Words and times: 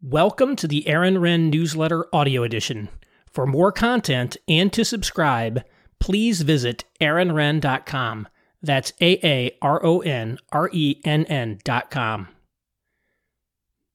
Welcome 0.00 0.54
to 0.56 0.68
the 0.68 0.86
Aaron 0.86 1.16
Renn 1.16 1.50
Newsletter 1.50 2.06
Audio 2.12 2.44
Edition. 2.44 2.88
For 3.32 3.46
more 3.46 3.72
content 3.72 4.36
and 4.46 4.72
to 4.72 4.84
subscribe, 4.84 5.64
please 5.98 6.42
visit 6.42 6.84
aaronrenn.com. 7.00 8.28
That's 8.62 8.92
A 9.00 9.18
A 9.26 9.56
R 9.60 9.84
O 9.84 9.98
N 9.98 10.38
R 10.52 10.70
E 10.72 11.00
N 11.04 11.24
N.com. 11.24 12.28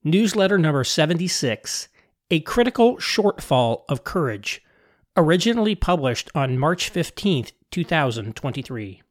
Newsletter 0.04 0.58
number 0.58 0.84
76 0.84 1.88
A 2.32 2.42
Critical 2.42 2.98
Shortfall 2.98 3.84
of 3.88 4.04
Courage, 4.04 4.62
originally 5.16 5.74
published 5.74 6.30
on 6.36 6.60
March 6.60 6.92
15th, 6.92 7.54
2023. 7.72 9.02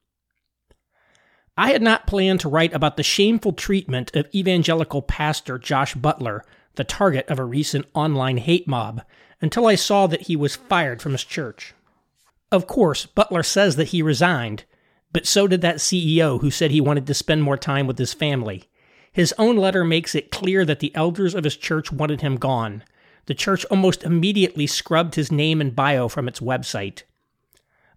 I 1.57 1.71
had 1.71 1.81
not 1.81 2.07
planned 2.07 2.41
to 2.41 2.51
write 2.51 2.75
about 2.75 2.99
the 2.99 3.03
shameful 3.03 3.55
treatment 3.55 4.15
of 4.15 4.29
evangelical 4.35 5.01
pastor 5.01 5.59
Josh 5.59 5.95
Butler 5.95 6.45
the 6.75 6.85
target 6.85 7.29
of 7.29 7.39
a 7.39 7.45
recent 7.45 7.87
online 7.95 8.39
hate 8.39 8.67
mob, 8.67 9.03
until 9.41 9.67
I 9.67 9.75
saw 9.75 10.07
that 10.07 10.23
he 10.23 10.37
was 10.37 10.57
fired 10.57 11.03
from 11.03 11.13
his 11.13 11.25
church. 11.25 11.75
Of 12.51 12.67
course, 12.67 13.07
Butler 13.07 13.43
says 13.43 13.77
that 13.77 13.89
he 13.89 14.03
resigned, 14.03 14.65
but 15.13 15.27
so 15.27 15.47
did 15.47 15.61
that 15.63 15.77
CEO 15.77 16.41
who 16.41 16.51
said 16.51 16.71
he 16.71 16.81
wanted 16.81 17.07
to 17.07 17.15
spend 17.15 17.43
more 17.43 17.57
time 17.57 17.87
with 17.87 17.99
his 17.99 18.15
family. 18.15 18.65
His 19.13 19.35
own 19.39 19.57
letter 19.57 19.85
makes 19.85 20.15
it 20.15 20.31
clear 20.31 20.65
that 20.65 20.81
the 20.81 20.95
elders 20.95 21.35
of 21.35 21.45
his 21.45 21.57
church 21.57 21.93
wanted 21.93 22.23
him 22.23 22.37
gone. 22.37 22.83
The 23.27 23.35
church 23.35 23.65
almost 23.67 24.05
immediately 24.05 24.67
scrubbed 24.67 25.15
his 25.15 25.31
name 25.31 25.61
and 25.61 25.77
bio 25.77 26.09
from 26.09 26.29
its 26.29 26.41
website. 26.41 27.03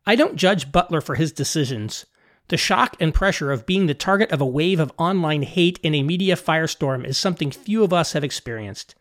I 0.05 0.16
don't 0.16 0.35
judge 0.35 0.71
Butler 0.71 1.02
for 1.02 1.16
his 1.16 1.32
decisions. 1.32 2.05
The 2.48 2.58
shock 2.58 2.95
and 2.99 3.13
pressure 3.13 3.52
of 3.52 3.66
being 3.66 3.88
the 3.88 3.95
target 3.95 4.31
of 4.31 4.40
a 4.40 4.45
wave 4.45 4.80
of 4.80 4.94
online 4.98 5.41
hate 5.41 5.80
in 5.81 5.95
a 5.95 6.04
media 6.04 6.35
firestorm 6.35 7.04
is 7.04 7.18
something 7.18 7.49
few 7.49 7.84
of 7.84 7.91
us 7.91 8.13
have 8.13 8.23
experienced. 8.23 8.94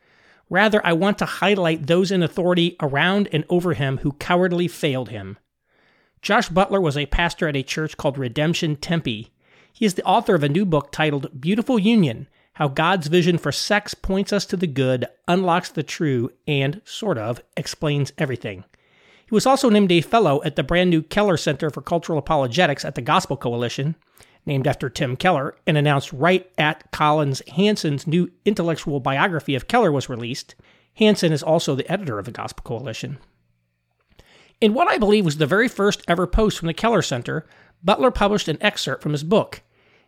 Rather, 0.48 0.84
I 0.84 0.94
want 0.94 1.18
to 1.18 1.26
highlight 1.26 1.86
those 1.86 2.10
in 2.10 2.22
authority 2.22 2.76
around 2.80 3.28
and 3.32 3.44
over 3.50 3.74
him 3.74 3.98
who 3.98 4.12
cowardly 4.12 4.68
failed 4.68 5.10
him. 5.10 5.38
Josh 6.22 6.48
Butler 6.48 6.80
was 6.80 6.96
a 6.96 7.04
pastor 7.06 7.46
at 7.46 7.56
a 7.56 7.62
church 7.62 7.98
called 7.98 8.16
Redemption 8.16 8.76
Tempe. 8.76 9.30
He 9.72 9.84
is 9.84 9.94
the 9.94 10.04
author 10.04 10.34
of 10.34 10.42
a 10.42 10.48
new 10.48 10.64
book 10.64 10.90
titled 10.90 11.38
Beautiful 11.38 11.78
Union 11.78 12.28
How 12.54 12.68
God's 12.68 13.08
Vision 13.08 13.36
for 13.36 13.52
Sex 13.52 13.92
Points 13.92 14.32
Us 14.32 14.46
to 14.46 14.56
the 14.56 14.66
Good, 14.66 15.04
Unlocks 15.28 15.68
the 15.68 15.82
True, 15.82 16.30
and, 16.46 16.80
sort 16.86 17.18
of, 17.18 17.42
explains 17.58 18.12
everything. 18.16 18.64
He 19.26 19.34
was 19.34 19.46
also 19.46 19.70
named 19.70 19.90
a 19.90 20.00
fellow 20.00 20.42
at 20.44 20.56
the 20.56 20.62
brand 20.62 20.90
new 20.90 21.02
Keller 21.02 21.36
Center 21.36 21.70
for 21.70 21.80
Cultural 21.80 22.18
Apologetics 22.18 22.84
at 22.84 22.94
the 22.94 23.02
Gospel 23.02 23.36
Coalition, 23.36 23.96
named 24.46 24.66
after 24.66 24.90
Tim 24.90 25.16
Keller, 25.16 25.56
and 25.66 25.76
announced 25.76 26.12
right 26.12 26.50
at 26.58 26.90
Collins 26.90 27.42
Hansen's 27.56 28.06
new 28.06 28.30
intellectual 28.44 29.00
biography 29.00 29.54
of 29.54 29.68
Keller 29.68 29.90
was 29.90 30.08
released. 30.08 30.54
Hanson 30.94 31.32
is 31.32 31.42
also 31.42 31.74
the 31.74 31.90
editor 31.90 32.18
of 32.18 32.26
the 32.26 32.30
Gospel 32.30 32.62
Coalition. 32.64 33.18
In 34.60 34.74
what 34.74 34.88
I 34.88 34.98
believe 34.98 35.24
was 35.24 35.38
the 35.38 35.46
very 35.46 35.68
first 35.68 36.02
ever 36.06 36.26
post 36.26 36.58
from 36.58 36.66
the 36.66 36.74
Keller 36.74 37.02
Center, 37.02 37.46
Butler 37.82 38.10
published 38.10 38.48
an 38.48 38.58
excerpt 38.60 39.02
from 39.02 39.12
his 39.12 39.24
book. 39.24 39.62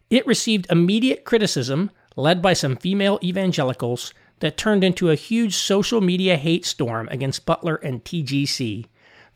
It 0.08 0.26
received 0.26 0.66
immediate 0.70 1.24
criticism, 1.24 1.90
led 2.16 2.40
by 2.40 2.52
some 2.52 2.76
female 2.76 3.18
evangelicals, 3.22 4.14
that 4.40 4.56
turned 4.56 4.84
into 4.84 5.10
a 5.10 5.14
huge 5.14 5.54
social 5.56 6.00
media 6.00 6.36
hate 6.36 6.64
storm 6.64 7.08
against 7.10 7.46
Butler 7.46 7.76
and 7.76 8.04
TGC. 8.04 8.86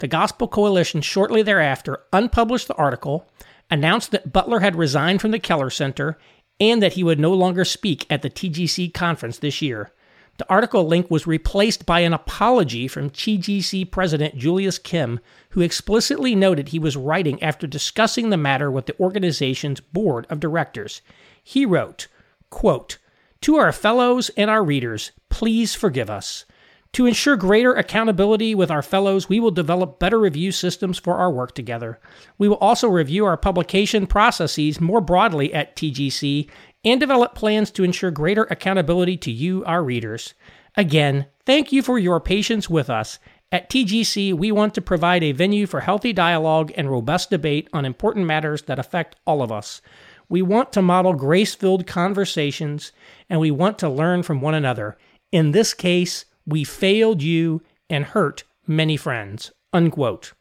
The 0.00 0.08
Gospel 0.08 0.48
Coalition 0.48 1.02
shortly 1.02 1.42
thereafter 1.42 2.00
unpublished 2.10 2.68
the 2.68 2.74
article, 2.74 3.28
announced 3.70 4.10
that 4.10 4.32
Butler 4.32 4.60
had 4.60 4.74
resigned 4.74 5.20
from 5.20 5.30
the 5.30 5.38
Keller 5.38 5.68
Center, 5.68 6.18
and 6.58 6.82
that 6.82 6.94
he 6.94 7.04
would 7.04 7.20
no 7.20 7.34
longer 7.34 7.66
speak 7.66 8.06
at 8.08 8.22
the 8.22 8.30
TGC 8.30 8.94
conference 8.94 9.38
this 9.38 9.60
year. 9.60 9.92
The 10.38 10.48
article 10.48 10.86
link 10.86 11.10
was 11.10 11.26
replaced 11.26 11.84
by 11.84 12.00
an 12.00 12.14
apology 12.14 12.88
from 12.88 13.10
TGC 13.10 13.90
President 13.90 14.38
Julius 14.38 14.78
Kim, 14.78 15.20
who 15.50 15.60
explicitly 15.60 16.34
noted 16.34 16.68
he 16.68 16.78
was 16.78 16.96
writing 16.96 17.42
after 17.42 17.66
discussing 17.66 18.30
the 18.30 18.38
matter 18.38 18.70
with 18.70 18.86
the 18.86 18.98
organization's 18.98 19.80
board 19.80 20.26
of 20.30 20.40
directors. 20.40 21.02
He 21.44 21.66
wrote, 21.66 22.06
quote, 22.48 22.96
To 23.42 23.56
our 23.56 23.70
fellows 23.70 24.30
and 24.30 24.48
our 24.48 24.64
readers, 24.64 25.12
please 25.28 25.74
forgive 25.74 26.08
us. 26.08 26.46
To 26.94 27.06
ensure 27.06 27.36
greater 27.36 27.72
accountability 27.72 28.54
with 28.54 28.70
our 28.70 28.82
fellows, 28.82 29.28
we 29.28 29.38
will 29.38 29.52
develop 29.52 30.00
better 30.00 30.18
review 30.18 30.50
systems 30.50 30.98
for 30.98 31.14
our 31.14 31.30
work 31.30 31.54
together. 31.54 32.00
We 32.36 32.48
will 32.48 32.56
also 32.56 32.88
review 32.88 33.24
our 33.26 33.36
publication 33.36 34.08
processes 34.08 34.80
more 34.80 35.00
broadly 35.00 35.54
at 35.54 35.76
TGC 35.76 36.50
and 36.84 36.98
develop 36.98 37.34
plans 37.36 37.70
to 37.72 37.84
ensure 37.84 38.10
greater 38.10 38.44
accountability 38.44 39.16
to 39.18 39.30
you, 39.30 39.64
our 39.66 39.84
readers. 39.84 40.34
Again, 40.76 41.26
thank 41.46 41.70
you 41.70 41.82
for 41.82 41.98
your 41.98 42.18
patience 42.18 42.68
with 42.68 42.90
us. 42.90 43.20
At 43.52 43.70
TGC, 43.70 44.34
we 44.34 44.50
want 44.50 44.74
to 44.74 44.80
provide 44.80 45.22
a 45.22 45.32
venue 45.32 45.66
for 45.66 45.80
healthy 45.80 46.12
dialogue 46.12 46.72
and 46.76 46.90
robust 46.90 47.30
debate 47.30 47.68
on 47.72 47.84
important 47.84 48.26
matters 48.26 48.62
that 48.62 48.78
affect 48.78 49.16
all 49.26 49.42
of 49.42 49.52
us. 49.52 49.80
We 50.28 50.42
want 50.42 50.72
to 50.72 50.82
model 50.82 51.14
grace 51.14 51.54
filled 51.54 51.86
conversations, 51.86 52.92
and 53.28 53.40
we 53.40 53.50
want 53.50 53.78
to 53.80 53.88
learn 53.88 54.22
from 54.22 54.40
one 54.40 54.54
another. 54.54 54.96
In 55.32 55.50
this 55.50 55.74
case, 55.74 56.24
we 56.50 56.64
failed 56.64 57.22
you 57.22 57.62
and 57.88 58.04
hurt 58.04 58.44
many 58.66 58.96
friends. 58.96 59.52
Unquote. 59.72 60.32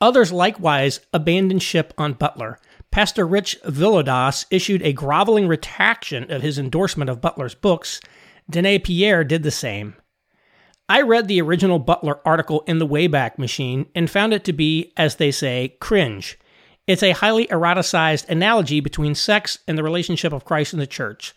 Others 0.00 0.32
likewise 0.32 1.00
abandoned 1.12 1.62
ship 1.62 1.94
on 1.96 2.12
Butler. 2.12 2.58
Pastor 2.90 3.26
Rich 3.26 3.58
Villodas 3.64 4.46
issued 4.50 4.82
a 4.82 4.92
groveling 4.92 5.48
retraction 5.48 6.30
of 6.30 6.42
his 6.42 6.58
endorsement 6.58 7.10
of 7.10 7.20
Butler's 7.20 7.54
books. 7.54 8.00
Dennae 8.48 8.78
Pierre 8.78 9.24
did 9.24 9.42
the 9.42 9.50
same. 9.50 9.96
I 10.88 11.02
read 11.02 11.26
the 11.26 11.40
original 11.40 11.78
Butler 11.78 12.20
article 12.24 12.62
in 12.66 12.78
the 12.78 12.86
Wayback 12.86 13.38
Machine 13.38 13.86
and 13.94 14.08
found 14.08 14.32
it 14.32 14.44
to 14.44 14.52
be, 14.52 14.92
as 14.96 15.16
they 15.16 15.32
say, 15.32 15.76
cringe. 15.80 16.38
It's 16.86 17.02
a 17.02 17.10
highly 17.10 17.46
eroticized 17.48 18.28
analogy 18.28 18.78
between 18.78 19.16
sex 19.16 19.58
and 19.66 19.76
the 19.76 19.82
relationship 19.82 20.32
of 20.32 20.44
Christ 20.44 20.72
and 20.72 20.80
the 20.80 20.86
church. 20.86 21.34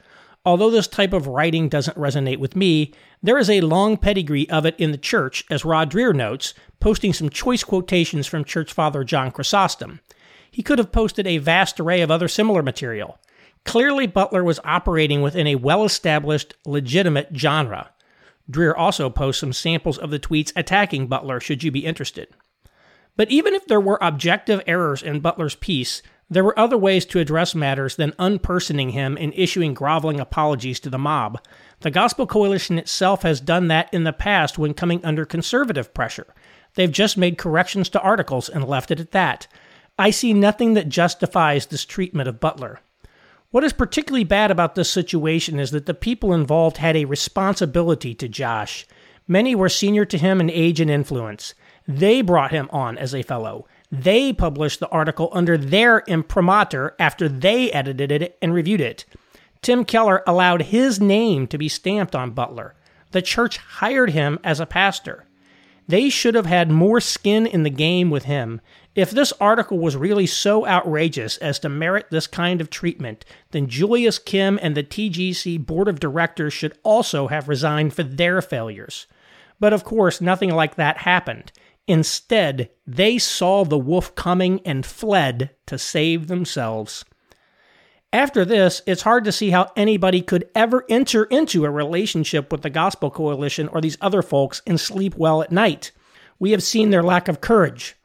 Although 0.49 0.71
this 0.71 0.87
type 0.87 1.13
of 1.13 1.27
writing 1.27 1.69
doesn't 1.69 1.95
resonate 1.95 2.39
with 2.39 2.55
me, 2.55 2.91
there 3.21 3.37
is 3.37 3.51
a 3.51 3.61
long 3.61 3.97
pedigree 3.97 4.49
of 4.49 4.65
it 4.65 4.73
in 4.79 4.91
the 4.91 4.97
church, 4.97 5.45
as 5.51 5.63
Rod 5.63 5.91
Dreher 5.91 6.11
notes, 6.11 6.55
posting 6.79 7.13
some 7.13 7.29
choice 7.29 7.63
quotations 7.63 8.25
from 8.25 8.43
Church 8.43 8.73
Father 8.73 9.03
John 9.03 9.29
Chrysostom. 9.29 9.99
He 10.49 10.63
could 10.63 10.79
have 10.79 10.91
posted 10.91 11.27
a 11.27 11.37
vast 11.37 11.79
array 11.79 12.01
of 12.01 12.09
other 12.09 12.27
similar 12.27 12.63
material. 12.63 13.19
Clearly, 13.63 14.07
Butler 14.07 14.43
was 14.43 14.59
operating 14.63 15.21
within 15.21 15.45
a 15.45 15.53
well 15.53 15.85
established, 15.85 16.55
legitimate 16.65 17.29
genre. 17.35 17.91
Dreher 18.49 18.73
also 18.75 19.11
posts 19.11 19.41
some 19.41 19.53
samples 19.53 19.99
of 19.99 20.09
the 20.09 20.17
tweets 20.17 20.51
attacking 20.55 21.05
Butler, 21.05 21.39
should 21.39 21.63
you 21.63 21.69
be 21.69 21.85
interested. 21.85 22.27
But 23.15 23.29
even 23.29 23.53
if 23.53 23.67
there 23.67 23.79
were 23.79 23.99
objective 24.01 24.63
errors 24.65 25.03
in 25.03 25.19
Butler's 25.19 25.53
piece, 25.53 26.01
there 26.29 26.43
were 26.43 26.57
other 26.57 26.77
ways 26.77 27.05
to 27.07 27.19
address 27.19 27.55
matters 27.55 27.95
than 27.95 28.13
unpersoning 28.19 28.91
him 28.91 29.17
and 29.19 29.33
issuing 29.35 29.73
groveling 29.73 30.19
apologies 30.19 30.79
to 30.81 30.89
the 30.89 30.99
mob. 30.99 31.41
The 31.79 31.89
Gospel 31.89 32.27
Coalition 32.27 32.77
itself 32.77 33.23
has 33.23 33.41
done 33.41 33.67
that 33.69 33.91
in 33.91 34.03
the 34.03 34.13
past 34.13 34.57
when 34.57 34.75
coming 34.75 35.03
under 35.03 35.25
conservative 35.25 35.93
pressure. 35.93 36.27
They've 36.75 36.91
just 36.91 37.17
made 37.17 37.39
corrections 37.39 37.89
to 37.89 38.01
articles 38.01 38.47
and 38.47 38.63
left 38.63 38.91
it 38.91 38.99
at 38.99 39.11
that. 39.11 39.47
I 39.97 40.11
see 40.11 40.33
nothing 40.33 40.75
that 40.75 40.87
justifies 40.87 41.65
this 41.65 41.83
treatment 41.83 42.29
of 42.29 42.39
Butler. 42.39 42.79
What 43.51 43.63
is 43.63 43.73
particularly 43.73 44.23
bad 44.23 44.51
about 44.51 44.75
this 44.75 44.91
situation 44.91 45.59
is 45.59 45.71
that 45.71 45.87
the 45.87 45.95
people 45.95 46.33
involved 46.33 46.77
had 46.77 46.95
a 46.95 47.05
responsibility 47.05 48.13
to 48.13 48.27
Josh. 48.27 48.85
Many 49.27 49.55
were 49.55 49.69
senior 49.69 50.05
to 50.05 50.17
him 50.19 50.39
in 50.39 50.51
age 50.51 50.79
and 50.79 50.91
influence. 50.91 51.55
They 51.87 52.21
brought 52.21 52.51
him 52.51 52.69
on 52.71 52.99
as 52.99 53.15
a 53.15 53.23
fellow. 53.23 53.65
They 53.91 54.33
published 54.33 54.79
the 54.79 54.89
article 54.89 55.29
under 55.31 55.57
their 55.57 56.03
imprimatur 56.07 56.95
after 56.99 57.27
they 57.27 57.71
edited 57.71 58.11
it 58.11 58.37
and 58.41 58.53
reviewed 58.53 58.81
it. 58.81 59.05
Tim 59.61 59.83
Keller 59.83 60.23
allowed 60.27 60.63
his 60.63 60.99
name 60.99 61.47
to 61.47 61.57
be 61.57 61.67
stamped 61.67 62.15
on 62.15 62.31
Butler. 62.31 62.75
The 63.11 63.21
church 63.21 63.57
hired 63.57 64.11
him 64.11 64.39
as 64.43 64.59
a 64.59 64.65
pastor. 64.65 65.25
They 65.87 66.09
should 66.09 66.35
have 66.35 66.45
had 66.45 66.69
more 66.69 67.01
skin 67.01 67.47
in 67.47 67.63
the 67.63 67.71
game 67.71 68.11
with 68.11 68.25
him. 68.25 68.61
If 68.93 69.09
this 69.09 69.33
article 69.41 69.79
was 69.79 69.97
really 69.97 70.27
so 70.27 70.67
outrageous 70.67 71.37
as 71.37 71.57
to 71.59 71.69
merit 71.69 72.07
this 72.11 72.27
kind 72.27 72.61
of 72.61 72.69
treatment, 72.69 73.25
then 73.51 73.67
Julius 73.67 74.19
Kim 74.19 74.59
and 74.61 74.77
the 74.77 74.83
TGC 74.83 75.65
board 75.65 75.87
of 75.87 75.99
directors 75.99 76.53
should 76.53 76.77
also 76.83 77.27
have 77.27 77.49
resigned 77.49 77.95
for 77.95 78.03
their 78.03 78.39
failures. 78.39 79.07
But 79.59 79.73
of 79.73 79.83
course, 79.83 80.21
nothing 80.21 80.51
like 80.51 80.75
that 80.75 80.99
happened. 80.99 81.51
Instead, 81.89 82.69
they 82.85 83.17
saw 83.17 83.65
the 83.65 83.79
wolf 83.79 84.13
coming 84.13 84.61
and 84.63 84.85
fled 84.85 85.49
to 85.65 85.75
save 85.75 86.27
themselves. 86.27 87.03
After 88.13 88.45
this, 88.45 88.83
it's 88.85 89.01
hard 89.01 89.23
to 89.23 89.31
see 89.31 89.49
how 89.49 89.71
anybody 89.75 90.21
could 90.21 90.47
ever 90.53 90.85
enter 90.87 91.23
into 91.23 91.65
a 91.65 91.71
relationship 91.71 92.51
with 92.51 92.61
the 92.61 92.69
Gospel 92.69 93.09
Coalition 93.09 93.67
or 93.69 93.81
these 93.81 93.97
other 94.01 94.21
folks 94.21 94.61
and 94.67 94.79
sleep 94.79 95.15
well 95.15 95.41
at 95.41 95.51
night. 95.51 95.91
We 96.37 96.51
have 96.51 96.61
seen 96.61 96.91
their 96.91 97.01
lack 97.01 97.27
of 97.27 97.41
courage. 97.41 97.95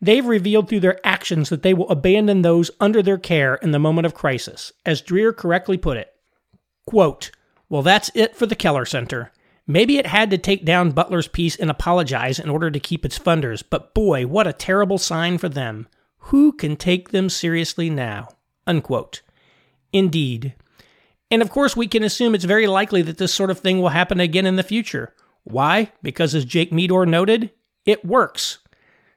They've 0.00 0.24
revealed 0.24 0.68
through 0.68 0.80
their 0.80 1.04
actions 1.04 1.48
that 1.48 1.64
they 1.64 1.74
will 1.74 1.90
abandon 1.90 2.42
those 2.42 2.70
under 2.78 3.02
their 3.02 3.18
care 3.18 3.56
in 3.56 3.72
the 3.72 3.80
moment 3.80 4.06
of 4.06 4.14
crisis. 4.14 4.72
As 4.86 5.02
Dreher 5.02 5.36
correctly 5.36 5.78
put 5.78 5.96
it, 5.96 6.14
quote, 6.86 7.32
Well, 7.68 7.82
that's 7.82 8.12
it 8.14 8.36
for 8.36 8.46
the 8.46 8.54
Keller 8.54 8.84
Center. 8.84 9.32
Maybe 9.66 9.98
it 9.98 10.06
had 10.06 10.30
to 10.30 10.38
take 10.38 10.64
down 10.64 10.90
Butler's 10.90 11.28
piece 11.28 11.56
and 11.56 11.70
apologize 11.70 12.38
in 12.38 12.50
order 12.50 12.70
to 12.70 12.80
keep 12.80 13.04
its 13.04 13.18
funders, 13.18 13.62
but 13.68 13.94
boy, 13.94 14.26
what 14.26 14.46
a 14.46 14.52
terrible 14.52 14.98
sign 14.98 15.38
for 15.38 15.48
them. 15.48 15.88
Who 16.26 16.52
can 16.52 16.76
take 16.76 17.10
them 17.10 17.28
seriously 17.28 17.88
now? 17.88 18.28
Unquote. 18.66 19.22
Indeed. 19.92 20.54
And 21.30 21.42
of 21.42 21.50
course, 21.50 21.76
we 21.76 21.86
can 21.86 22.02
assume 22.02 22.34
it's 22.34 22.44
very 22.44 22.66
likely 22.66 23.02
that 23.02 23.18
this 23.18 23.32
sort 23.32 23.50
of 23.50 23.60
thing 23.60 23.80
will 23.80 23.90
happen 23.90 24.20
again 24.20 24.46
in 24.46 24.56
the 24.56 24.62
future. 24.62 25.14
Why? 25.44 25.90
Because 26.02 26.34
as 26.34 26.44
Jake 26.44 26.72
Meador 26.72 27.06
noted, 27.06 27.50
it 27.86 28.04
works. 28.04 28.58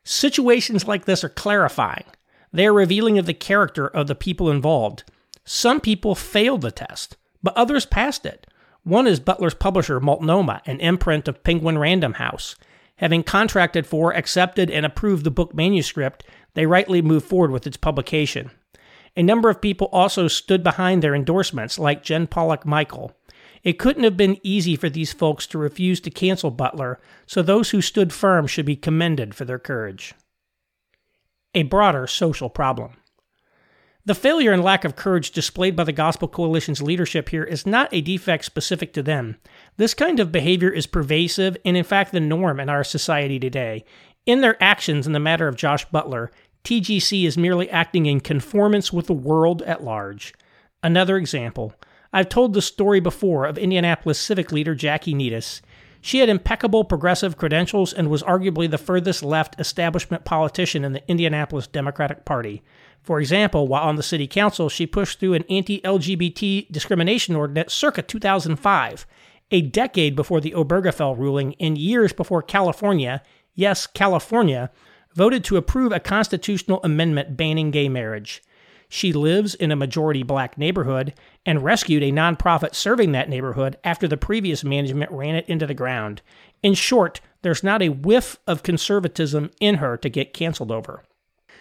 Situations 0.04 0.88
like 0.88 1.06
this 1.06 1.24
are 1.24 1.30
clarifying. 1.30 2.06
They 2.54 2.68
are 2.68 2.74
revealing 2.74 3.18
of 3.18 3.26
the 3.26 3.34
character 3.34 3.88
of 3.88 4.08
the 4.08 4.16
people 4.16 4.50
involved. 4.50 5.04
Some 5.44 5.82
people 5.82 6.16
failed 6.16 6.62
the 6.62 6.72
test, 6.72 7.18
but 7.44 7.58
others 7.58 7.86
passed 7.86 8.26
it. 8.26 8.48
One 8.86 9.08
is 9.08 9.20
Butler's 9.20 9.56
publisher, 9.56 10.00
Multnomah, 10.00 10.62
an 10.68 10.80
imprint 10.80 11.28
of 11.28 11.44
Penguin 11.44 11.80
Random 11.80 12.14
House. 12.14 12.56
Having 12.98 13.24
contracted 13.24 13.88
for, 13.88 14.14
accepted, 14.14 14.70
and 14.70 14.86
approved 14.86 15.24
the 15.24 15.32
book 15.32 15.56
manuscript, 15.56 16.24
they 16.54 16.68
rightly 16.68 17.02
moved 17.02 17.26
forward 17.26 17.50
with 17.50 17.66
its 17.66 17.78
publication. 17.78 18.52
A 19.18 19.24
number 19.24 19.50
of 19.50 19.60
people 19.60 19.88
also 19.92 20.28
stood 20.28 20.62
behind 20.62 21.02
their 21.02 21.16
endorsements, 21.16 21.80
like 21.80 22.04
Jen 22.04 22.28
Pollock 22.28 22.64
Michel. 22.64 23.12
It 23.64 23.80
couldn't 23.80 24.04
have 24.04 24.18
been 24.18 24.38
easy 24.44 24.76
for 24.76 24.88
these 24.88 25.12
folks 25.12 25.48
to 25.48 25.58
refuse 25.58 26.00
to 26.02 26.12
cancel 26.12 26.52
Butler, 26.52 27.00
so 27.26 27.42
those 27.42 27.72
who 27.72 27.82
stood 27.82 28.14
firm 28.14 28.46
should 28.46 28.68
be 28.68 28.76
commended 28.76 29.34
for 29.34 29.46
their 29.46 29.58
courage. 29.58 30.14
A 31.56 31.64
broader 31.64 32.06
social 32.06 32.52
problem. 32.52 32.98
The 34.08 34.14
failure 34.14 34.52
and 34.52 34.64
lack 34.64 34.86
of 34.86 34.96
courage 34.96 35.32
displayed 35.32 35.76
by 35.76 35.84
the 35.84 35.92
Gospel 35.92 36.28
Coalition's 36.28 36.80
leadership 36.80 37.30
here 37.30 37.44
is 37.44 37.66
not 37.66 37.90
a 37.92 38.02
defect 38.02 38.46
specific 38.46 38.94
to 38.94 39.02
them. 39.02 39.38
This 39.78 39.96
kind 39.96 40.20
of 40.20 40.32
behavior 40.32 40.70
is 40.70 40.86
pervasive 40.86 41.58
and, 41.66 41.76
in 41.76 41.84
fact, 41.84 42.12
the 42.12 42.20
norm 42.20 42.60
in 42.60 42.70
our 42.70 42.84
society 42.84 43.40
today. 43.40 43.84
In 44.28 44.42
their 44.42 44.62
actions 44.62 45.08
in 45.08 45.14
the 45.14 45.20
matter 45.20 45.48
of 45.48 45.56
Josh 45.56 45.86
Butler, 45.86 46.30
TGC 46.64 47.26
is 47.26 47.36
merely 47.36 47.68
acting 47.72 48.06
in 48.06 48.20
conformance 48.20 48.94
with 48.94 49.08
the 49.08 49.14
world 49.14 49.64
at 49.64 49.84
large. 49.84 50.36
Another 50.84 51.18
example 51.18 51.74
I've 52.14 52.30
told 52.30 52.54
the 52.54 52.62
story 52.62 53.00
before 53.00 53.46
of 53.46 53.58
Indianapolis 53.58 54.20
civic 54.20 54.52
leader 54.52 54.76
Jackie 54.76 55.16
Nytes. 55.16 55.62
She 56.00 56.20
had 56.20 56.30
impeccable 56.30 56.84
progressive 56.84 57.38
credentials 57.38 57.92
and 57.92 58.12
was 58.12 58.22
arguably 58.22 58.70
the 58.70 58.78
furthest 58.78 59.24
left 59.24 59.60
establishment 59.60 60.26
politician 60.26 60.86
in 60.86 60.94
the 60.94 61.08
Indianapolis 61.10 61.66
Democratic 61.66 62.24
Party. 62.24 62.62
For 63.06 63.20
example, 63.20 63.68
while 63.68 63.84
on 63.84 63.98
the 63.98 64.04
city 64.04 64.26
council, 64.26 64.68
she 64.68 64.88
pushed 64.88 65.20
through 65.20 65.36
an 65.36 65.46
anti 65.48 65.80
LGBT 65.82 66.72
discrimination 66.72 67.36
ordinance 67.36 67.72
circa 67.72 68.02
2005, 68.02 69.06
a 69.52 69.62
decade 69.62 70.16
before 70.16 70.42
the 70.42 70.54
Obergefell 70.54 71.16
ruling 71.16 71.54
and 71.60 71.78
years 71.78 72.14
before 72.14 72.42
California, 72.42 73.22
yes, 73.54 73.86
California, 73.86 74.72
voted 75.14 75.44
to 75.44 75.56
approve 75.56 75.92
a 75.92 76.00
constitutional 76.00 76.82
amendment 76.84 77.38
banning 77.38 77.70
gay 77.70 77.88
marriage. 77.88 78.42
She 78.90 79.14
lives 79.14 79.54
in 79.54 79.72
a 79.72 79.76
majority 79.76 80.24
black 80.24 80.58
neighborhood 80.58 81.14
and 81.46 81.64
rescued 81.64 82.02
a 82.02 82.12
nonprofit 82.12 82.74
serving 82.74 83.12
that 83.12 83.30
neighborhood 83.30 83.78
after 83.84 84.08
the 84.08 84.18
previous 84.18 84.64
management 84.64 85.12
ran 85.12 85.36
it 85.36 85.48
into 85.48 85.68
the 85.68 85.76
ground. 85.76 86.24
In 86.64 86.74
short, 86.74 87.22
there's 87.44 87.64
not 87.64 87.84
a 87.84 87.90
whiff 87.90 88.40
of 88.48 88.64
conservatism 88.64 89.52
in 89.60 89.76
her 89.76 89.96
to 89.98 90.10
get 90.10 90.34
canceled 90.34 90.72
over. 90.72 91.04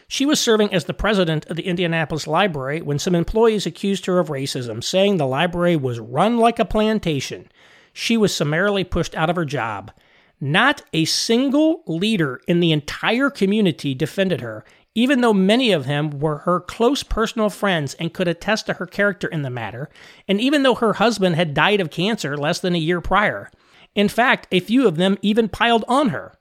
She 0.08 0.26
was 0.26 0.38
serving 0.38 0.72
as 0.72 0.84
the 0.84 0.94
president 0.94 1.46
of 1.46 1.56
the 1.56 1.66
Indianapolis 1.66 2.26
Library 2.26 2.82
when 2.82 2.98
some 2.98 3.14
employees 3.14 3.66
accused 3.66 4.06
her 4.06 4.18
of 4.18 4.28
racism, 4.28 4.82
saying 4.82 5.16
the 5.16 5.26
library 5.26 5.76
was 5.76 6.00
run 6.00 6.38
like 6.38 6.58
a 6.58 6.64
plantation. 6.64 7.48
She 7.92 8.16
was 8.16 8.34
summarily 8.34 8.84
pushed 8.84 9.14
out 9.14 9.30
of 9.30 9.36
her 9.36 9.44
job. 9.44 9.92
Not 10.40 10.82
a 10.92 11.04
single 11.04 11.82
leader 11.86 12.40
in 12.46 12.60
the 12.60 12.72
entire 12.72 13.30
community 13.30 13.94
defended 13.94 14.40
her, 14.40 14.64
even 14.94 15.20
though 15.20 15.32
many 15.32 15.72
of 15.72 15.86
them 15.86 16.10
were 16.20 16.38
her 16.38 16.60
close 16.60 17.02
personal 17.02 17.50
friends 17.50 17.94
and 17.94 18.12
could 18.12 18.28
attest 18.28 18.66
to 18.66 18.74
her 18.74 18.86
character 18.86 19.26
in 19.28 19.42
the 19.42 19.50
matter, 19.50 19.88
and 20.28 20.40
even 20.40 20.62
though 20.62 20.74
her 20.76 20.94
husband 20.94 21.36
had 21.36 21.54
died 21.54 21.80
of 21.80 21.90
cancer 21.90 22.36
less 22.36 22.60
than 22.60 22.74
a 22.74 22.78
year 22.78 23.00
prior. 23.00 23.50
In 23.94 24.08
fact, 24.08 24.46
a 24.52 24.60
few 24.60 24.86
of 24.86 24.96
them 24.96 25.16
even 25.22 25.48
piled 25.48 25.84
on 25.88 26.10
her. 26.10 26.34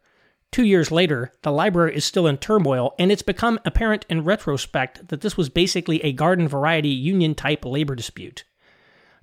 Two 0.53 0.63
years 0.63 0.91
later, 0.91 1.33
the 1.41 1.51
library 1.51 1.95
is 1.95 2.05
still 2.05 2.27
in 2.27 2.37
turmoil, 2.37 2.93
and 2.99 3.11
it's 3.11 3.23
become 3.23 3.59
apparent 3.65 4.05
in 4.07 4.23
retrospect 4.23 5.07
that 5.07 5.21
this 5.21 5.35
was 5.35 5.49
basically 5.49 5.99
a 6.03 6.13
garden 6.13 6.47
variety 6.47 6.89
union 6.89 7.33
type 7.33 7.65
labor 7.65 7.95
dispute. 7.95 8.43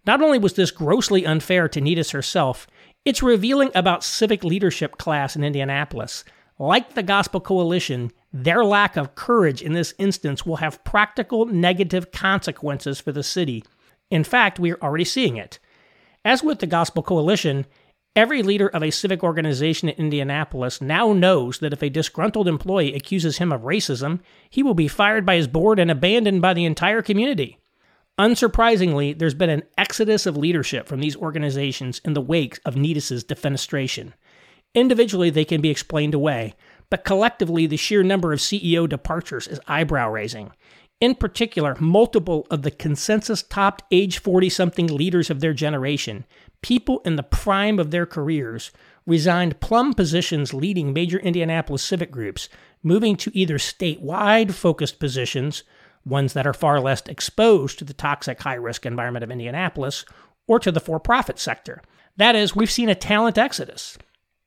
Not 0.05 0.21
only 0.21 0.41
was 0.41 0.55
this 0.55 0.73
grossly 0.73 1.25
unfair 1.25 1.69
to 1.69 1.81
Nytes 1.81 2.11
herself, 2.11 2.67
it's 3.05 3.23
revealing 3.23 3.71
about 3.77 4.03
civic 4.03 4.43
leadership 4.43 4.99
class 4.99 5.37
in 5.37 5.45
Indianapolis. 5.45 6.25
Like 6.59 6.95
the 6.95 7.03
Gospel 7.05 7.41
Coalition, 7.41 8.11
their 8.33 8.65
lack 8.65 8.97
of 8.97 9.15
courage 9.15 9.63
in 9.63 9.73
this 9.73 9.95
instance 9.99 10.45
will 10.45 10.57
have 10.57 10.83
practical 10.83 11.47
negative 11.47 12.11
consequences 12.11 12.99
for 12.99 13.13
the 13.13 13.23
city. 13.23 13.63
In 14.11 14.25
fact, 14.25 14.59
we 14.59 14.73
are 14.73 14.83
already 14.83 15.05
seeing 15.05 15.37
it. 15.37 15.61
As 16.25 16.43
with 16.43 16.59
the 16.59 16.67
Gospel 16.67 17.05
Coalition, 17.05 17.67
Every 18.17 18.43
leader 18.43 18.67
of 18.67 18.83
a 18.83 18.91
civic 18.91 19.23
organization 19.23 19.89
in 19.89 19.95
Indianapolis 19.97 20.81
now 20.81 21.13
knows 21.13 21.61
that 21.61 21.73
if 21.73 21.81
a 21.81 21.89
disgruntled 21.89 22.49
employee 22.49 22.95
accuses 22.95 23.39
him 23.39 23.53
of 23.53 23.63
racism, 23.63 24.21
he 24.49 24.65
will 24.65 24.75
be 24.75 24.89
fired 24.89 25.25
by 25.25 25.37
his 25.37 25.47
board 25.47 25.79
and 25.79 25.93
abandoned 25.93 26.43
by 26.43 26.53
the 26.53 26.65
entire 26.65 27.03
community. 27.03 27.59
Unsurprisingly, 28.19 29.17
there's 29.17 29.35
been 29.35 29.49
an 29.49 29.63
exodus 29.79 30.27
of 30.27 30.37
leadership 30.37 30.89
from 30.89 31.01
these 31.01 31.17
organizations 31.17 32.01
in 32.05 32.15
the 32.15 32.21
wake 32.21 32.59
of 32.65 32.75
Nytes's 32.75 33.23
defenestration. 33.23 34.13
Individually, 34.75 35.31
they 35.31 35.45
can 35.45 35.61
be 35.61 35.71
explained 35.71 36.13
away, 36.13 36.55
but 36.91 37.05
collectively, 37.05 37.67
the 37.67 37.77
sheer 37.77 38.03
number 38.03 38.33
of 38.33 38.41
CEO 38.41 38.89
departures 38.89 39.47
is 39.47 39.61
eyebrow 39.69 40.11
raising. 40.11 40.51
In 41.01 41.15
particular, 41.15 41.77
multiple 41.81 42.47
of 42.51 42.63
the 42.63 42.71
consensus 42.71 43.43
topped 43.43 43.85
age 43.91 44.19
40 44.19 44.51
something 44.51 44.87
leaders 44.89 45.31
of 45.31 45.41
their 45.41 45.55
generation 45.55 46.27
people 46.63 47.01
in 47.05 47.17
the 47.17 47.23
prime 47.23 47.79
of 47.79 47.91
their 47.91 48.07
careers 48.07 48.71
resigned 49.07 49.61
plum 49.61 49.95
positions 49.95 50.55
leading 50.55 50.93
major 50.93 51.19
Indianapolis 51.19 51.83
civic 51.83 52.11
groups, 52.11 52.49
moving 52.83 53.17
to 53.17 53.37
either 53.37 53.59
statewide 53.59 54.53
focused 54.53 54.99
positions, 54.99 55.63
ones 56.05 56.33
that 56.33 56.47
are 56.47 56.55
far 56.55 56.81
less 56.81 57.03
exposed 57.07 57.79
to 57.79 57.85
the 57.85 57.95
toxic 57.95 58.41
high 58.41 58.55
risk 58.55 58.87
environment 58.87 59.25
of 59.25 59.31
Indianapolis, 59.31 60.05
or 60.47 60.59
to 60.59 60.73
the 60.73 60.81
for 60.81 61.01
profit 61.01 61.39
sector. 61.39 61.83
That 62.17 62.37
is, 62.37 62.57
we've 62.57 62.71
seen 62.71 62.89
a 62.89 62.95
talent 62.95 63.39
exodus. 63.39 63.97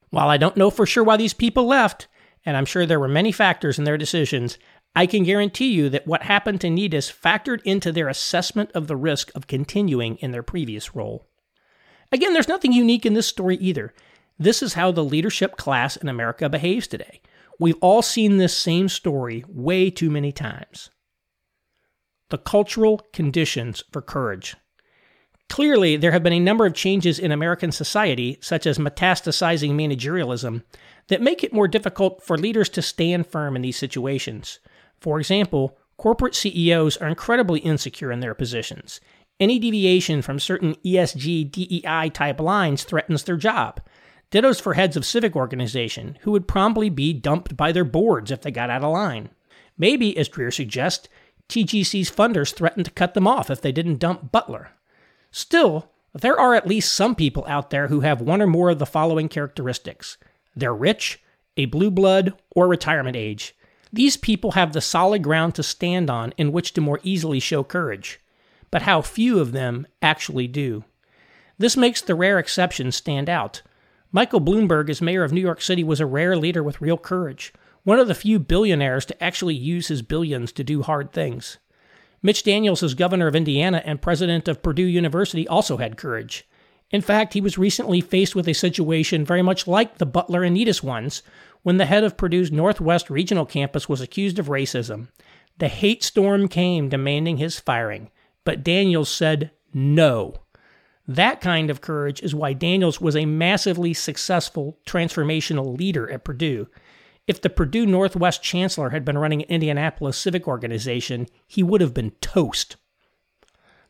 While 0.10 0.29
I 0.29 0.38
don't 0.38 0.58
know 0.58 0.70
for 0.70 0.86
sure 0.86 1.03
why 1.03 1.17
these 1.17 1.34
people 1.34 1.65
left, 1.65 2.08
and 2.46 2.55
I'm 2.55 2.65
sure 2.65 2.86
there 2.86 3.00
were 3.00 3.08
many 3.08 3.32
factors 3.32 3.79
in 3.79 3.86
their 3.86 3.98
decisions, 3.98 4.58
I 4.96 5.08
can 5.08 5.24
guarantee 5.24 5.74
you 5.74 5.89
that 5.89 6.05
what 6.05 6.24
happened 6.24 6.62
to 6.62 6.67
Nytes 6.67 7.12
factored 7.12 7.62
into 7.63 7.91
their 7.91 8.10
assessment 8.10 8.72
of 8.74 8.88
the 8.88 8.96
risk 8.96 9.32
of 9.34 9.48
continuing 9.48 10.17
in 10.17 10.32
their 10.32 10.43
previous 10.43 10.96
role. 10.96 11.27
Again, 12.13 12.34
there's 12.34 12.48
nothing 12.48 12.72
unique 12.72 13.08
in 13.08 13.15
this 13.15 13.25
story 13.25 13.58
either. 13.58 13.91
This 14.38 14.62
is 14.62 14.75
how 14.75 14.91
the 14.91 15.03
leadership 15.03 15.58
class 15.58 15.98
in 15.98 16.08
America 16.08 16.48
behaves 16.48 16.86
today. 16.88 17.22
We've 17.60 17.77
all 17.82 18.03
seen 18.03 18.38
this 18.38 18.55
same 18.55 18.88
story 18.88 19.43
way 19.48 19.89
too 19.89 20.12
many 20.12 20.32
times. 20.32 20.91
The 22.29 22.38
cultural 22.38 23.00
conditions 23.13 23.84
for 23.91 24.01
courage. 24.01 24.55
Clearly, 25.50 25.98
there 25.98 26.12
have 26.12 26.22
been 26.22 26.34
a 26.34 26.39
number 26.39 26.67
of 26.67 26.75
changes 26.75 27.17
in 27.17 27.32
American 27.32 27.72
society, 27.72 28.38
such 28.41 28.67
as 28.67 28.77
metastasizing 28.77 29.72
managerialism, 29.72 30.63
that 31.08 31.22
make 31.22 31.43
it 31.43 31.51
more 31.53 31.67
difficult 31.67 32.24
for 32.24 32.38
leaders 32.38 32.70
to 32.70 32.84
stand 32.84 33.25
firm 33.25 33.55
in 33.55 33.63
these 33.63 33.77
situations. 33.77 34.60
For 35.00 35.20
example, 35.20 35.79
corporate 35.98 36.36
CEOs 36.36 36.98
are 36.98 37.08
incredibly 37.08 37.60
insecure 37.60 38.12
in 38.12 38.20
their 38.20 38.36
positions, 38.36 39.01
any 39.43 39.59
deviation 39.59 40.21
from 40.21 40.39
certain 40.39 40.75
ESG 40.85 41.51
DEI 41.51 42.09
type 42.09 42.39
lines 42.39 42.83
threatens 42.83 43.23
their 43.23 43.35
job. 43.35 43.81
Dittos 44.31 44.62
for 44.62 44.73
heads 44.73 44.97
of 44.97 45.05
civic 45.05 45.35
organization, 45.35 46.17
who 46.21 46.31
would 46.31 46.47
promptly 46.47 46.89
be 46.89 47.13
dumped 47.13 47.55
by 47.55 47.71
their 47.71 47.83
boards 47.83 48.31
if 48.31 48.41
they 48.41 48.50
got 48.50 48.69
out 48.69 48.83
of 48.83 48.91
line. 48.91 49.29
Maybe, 49.77 50.17
as 50.17 50.29
Greer 50.29 50.50
suggests, 50.50 51.07
TGC's 51.50 52.09
funders 52.09 52.55
threatened 52.55 52.85
to 52.85 52.91
cut 52.91 53.13
them 53.13 53.27
off 53.27 53.51
if 53.51 53.62
they 53.62 53.71
didn't 53.71 54.00
dump 54.00 54.31
Butler. 54.31 54.71
Still, 55.29 55.91
there 56.13 56.39
are 56.39 56.55
at 56.55 56.67
least 56.67 56.93
some 56.93 57.13
people 57.13 57.45
out 57.47 57.69
there 57.69 57.89
who 57.89 58.00
have 58.00 58.21
one 58.21 58.41
or 58.41 58.47
more 58.47 58.69
of 58.69 58.79
the 58.79 58.85
following 58.85 59.27
characteristics 59.27 60.17
they're 60.55 60.73
rich, 60.73 61.21
a 61.57 61.65
blue 61.65 61.91
blood, 61.91 62.33
or 62.55 62.67
retirement 62.67 63.15
age. 63.15 63.55
These 63.91 64.17
people 64.17 64.51
have 64.51 64.73
the 64.73 64.81
solid 64.81 65.23
ground 65.23 65.55
to 65.55 65.63
stand 65.63 66.09
on 66.09 66.33
in 66.38 66.51
which 66.51 66.73
to 66.73 66.81
more 66.81 67.00
easily 67.03 67.39
show 67.39 67.63
courage 67.63 68.19
but 68.74 68.82
how 68.82 69.03
few 69.03 69.39
of 69.39 69.51
them 69.51 69.86
actually 70.01 70.48
do. 70.48 70.84
This 71.60 71.77
makes 71.77 72.01
the 72.01 72.15
rare 72.15 72.39
exceptions 72.39 72.96
stand 72.96 73.30
out. 73.30 73.62
Michael 74.12 74.42
Bloomberg, 74.42 74.89
as 74.89 75.00
mayor 75.00 75.24
of 75.24 75.32
New 75.32 75.42
York 75.42 75.62
City, 75.62 75.84
was 75.84 76.00
a 76.00 76.08
rare 76.08 76.36
leader 76.36 76.63
with 76.63 76.82
real 76.82 76.98
courage, 76.98 77.53
one 77.84 78.00
of 78.00 78.08
the 78.08 78.15
few 78.15 78.39
billionaires 78.39 79.06
to 79.06 79.24
actually 79.24 79.53
use 79.53 79.89
his 79.89 80.01
billions 80.01 80.51
to 80.53 80.63
do 80.63 80.82
hard 80.82 81.12
things. 81.12 81.60
Mitch 82.24 82.42
Daniels, 82.42 82.82
as 82.82 82.96
governor 82.96 83.27
of 83.27 83.36
Indiana 83.36 83.84
and 83.86 84.01
president 84.01 84.48
of 84.48 84.63
Purdue 84.63 84.82
University, 84.82 85.48
also 85.48 85.77
had 85.77 85.96
courage. 85.96 86.48
In 86.89 87.01
fact, 87.01 87.34
he 87.34 87.42
was 87.42 87.60
recently 87.60 88.01
faced 88.01 88.36
with 88.36 88.48
a 88.48 88.53
situation 88.53 89.24
very 89.24 89.44
much 89.44 89.68
like 89.68 90.00
the 90.00 90.08
Butler 90.08 90.42
and 90.42 90.58
Anitas 90.58 90.82
ones 90.82 91.22
when 91.62 91.77
the 91.77 91.86
head 91.86 92.03
of 92.03 92.18
Purdue's 92.18 92.51
Northwest 92.51 93.12
Regional 93.12 93.46
Campus 93.46 93.88
was 93.88 94.01
accused 94.01 94.39
of 94.39 94.48
racism. 94.48 95.10
The 95.60 95.68
hate 95.68 96.01
storm 96.01 96.48
came 96.48 96.89
demanding 96.89 97.38
his 97.38 97.60
firing, 97.60 98.10
but 98.45 98.63
Daniels 98.63 99.09
said 99.09 99.51
no. 99.73 100.35
That 101.07 101.41
kind 101.41 101.69
of 101.69 101.81
courage 101.81 102.21
is 102.21 102.33
why 102.33 102.53
Daniels 102.53 103.01
was 103.01 103.15
a 103.15 103.25
massively 103.25 103.93
successful 103.93 104.79
transformational 104.85 105.77
leader 105.77 106.09
at 106.09 106.23
Purdue. 106.23 106.67
If 107.27 107.41
the 107.41 107.50
Purdue 107.50 107.85
Northwest 107.85 108.41
chancellor 108.41 108.89
had 108.89 109.03
been 109.05 109.17
running 109.17 109.43
an 109.43 109.50
Indianapolis 109.50 110.17
Civic 110.17 110.47
Organization, 110.47 111.27
he 111.47 111.63
would 111.63 111.81
have 111.81 111.93
been 111.93 112.12
toast. 112.21 112.77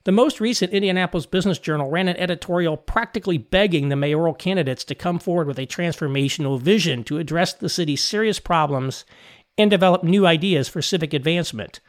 The 0.06 0.12
most 0.12 0.42
recent 0.42 0.74
Indianapolis 0.74 1.26
Business 1.26 1.58
Journal 1.60 1.90
ran 1.90 2.10
an 2.10 2.18
editorial 2.18 2.76
practically 2.76 3.38
begging 3.38 3.90
the 3.90 3.96
mayoral 3.96 4.34
candidates 4.34 4.84
to 4.86 4.96
come 4.96 5.18
forward 5.18 5.48
with 5.48 5.58
a 5.58 5.66
transformational 5.66 6.60
vision 6.60 7.04
to 7.06 7.20
address 7.20 7.54
the 7.54 7.70
city's 7.70 8.04
serious 8.04 8.40
problems 8.40 9.06
and 9.58 9.72
develop 9.72 10.04
new 10.04 10.28
ideas 10.28 10.68
for 10.68 10.82
civic 10.82 11.14
advancement. 11.14 11.80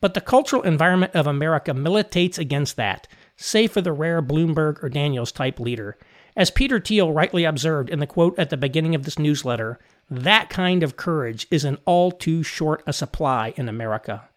But 0.00 0.14
the 0.14 0.20
cultural 0.20 0.62
environment 0.62 1.14
of 1.14 1.26
America 1.26 1.74
militates 1.74 2.38
against 2.38 2.76
that, 2.76 3.06
save 3.36 3.72
for 3.72 3.80
the 3.80 3.92
rare 3.92 4.22
Bloomberg 4.22 4.82
or 4.82 4.88
Daniels 4.88 5.32
type 5.32 5.60
leader. 5.60 5.98
As 6.36 6.50
Peter 6.50 6.80
Thiel 6.80 7.12
rightly 7.12 7.44
observed 7.44 7.90
in 7.90 7.98
the 7.98 8.06
quote 8.06 8.38
at 8.38 8.50
the 8.50 8.56
beginning 8.56 8.94
of 8.94 9.02
this 9.02 9.18
newsletter, 9.18 9.78
that 10.08 10.48
kind 10.48 10.82
of 10.82 10.96
courage 10.96 11.46
is 11.50 11.64
in 11.64 11.76
all 11.84 12.10
too 12.10 12.42
short 12.42 12.82
a 12.86 12.92
supply 12.92 13.52
in 13.56 13.68
America. 13.68 14.28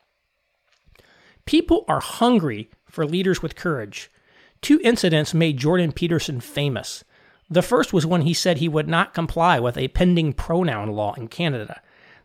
People 1.46 1.86
are 1.88 2.00
hungry 2.00 2.70
for 2.86 3.06
leaders 3.06 3.42
with 3.42 3.56
courage. 3.56 4.10
Two 4.62 4.80
incidents 4.84 5.34
made 5.34 5.58
Jordan 5.58 5.92
Peterson 5.92 6.40
famous. 6.40 7.04
The 7.50 7.62
first 7.62 7.94
was 7.94 8.06
when 8.06 8.22
he 8.22 8.34
said 8.34 8.58
he 8.58 8.70
would 8.70 8.88
not 8.88 9.14
comply 9.14 9.60
with 9.60 9.78
a 9.78 9.90
pending 9.90 10.34
pronoun 10.34 10.92
law 10.92 11.14
in 11.14 11.28
Canada. 11.28 11.82